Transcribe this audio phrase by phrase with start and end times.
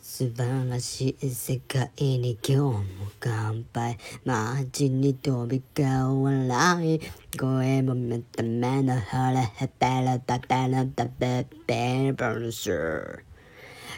[0.00, 2.82] 素晴らしい世界に今日も
[3.20, 5.88] 乾杯街に飛び交
[6.18, 7.00] う笑い。
[7.38, 13.31] 声も目た目のほらへたらたたらたべべブルス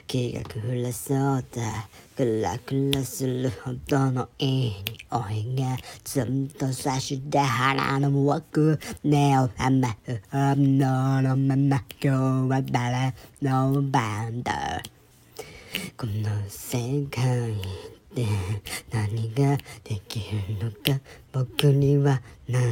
[0.07, 1.89] 気が暮らそうだ。
[2.16, 4.73] クラクラするほどのいい
[5.11, 11.82] 匂いがずんとさして腹の枠根をはまう本能のまま。
[12.00, 14.82] 今日は誰の番だ
[15.96, 18.27] この世界で
[18.93, 21.00] 何ができるのか？
[21.32, 22.63] 僕には何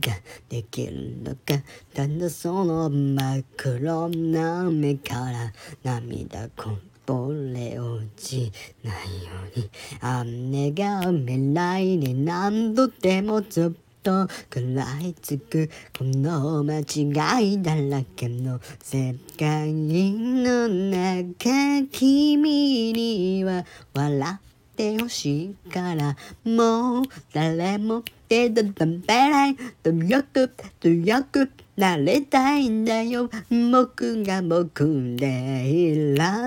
[0.00, 0.12] が
[0.48, 1.62] できるのか？
[1.94, 5.52] ただその真っ黒な目から
[5.84, 8.50] 涙こぼれ落ち
[8.82, 9.70] ないように。
[10.00, 13.70] 雨が未来に何度でもずっ
[14.02, 15.68] と食らいつく
[15.98, 21.86] この間違いだらけの世界の中。
[21.92, 24.40] 君には笑っ
[24.76, 29.56] てほしいからもう誰も手で食べない。
[29.82, 33.28] 強く強くなれたいんだよ
[33.70, 36.45] 僕が僕でいら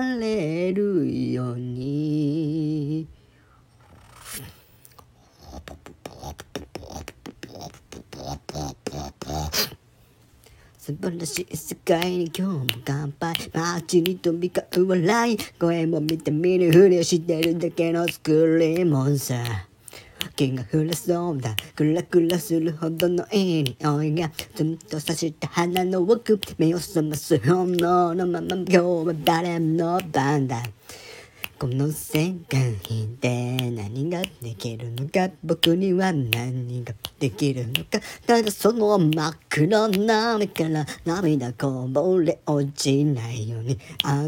[10.90, 15.38] 素晴らしい世界に今日も乾杯街に飛び交う笑い。
[15.60, 19.36] 声も見て見ぬふりをしてるだけの作り物さ。
[20.34, 21.54] 気が降らそうだ。
[21.76, 26.40] クラクラするほどのいい匂いがずっとさした鼻の奥。
[26.58, 28.56] 目を覚ます本能のまま。
[28.56, 30.60] 今日は誰の番だ。
[31.56, 32.74] この世界
[33.20, 33.59] で。
[34.22, 35.30] ができるのか？
[35.42, 38.00] 僕には何ができるのか？
[38.26, 43.78] ただその真っ黒な目から涙こぼれ落ちないように。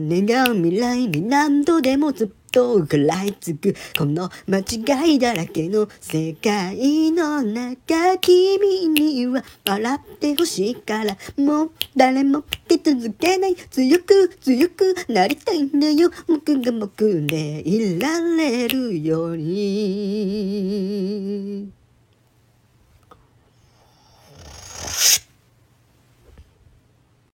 [0.08, 13.56] 姉が未来に何度でもずっと食らいつくこの間違いだらけの世界の中君には笑ってほしいからもう誰も手続けない。
[13.56, 20.62] 強く強くなりたいんだよ僕が僕でいられるように。